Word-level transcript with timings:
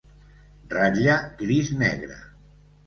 Ratlla 0.75 1.15
gris-negre. 1.43 2.21